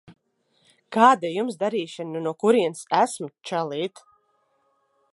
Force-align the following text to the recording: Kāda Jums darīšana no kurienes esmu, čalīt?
Kāda 0.97 1.31
Jums 1.33 1.59
darīšana 1.65 2.23
no 2.29 2.35
kurienes 2.45 2.83
esmu, 3.03 3.33
čalīt? 3.51 4.07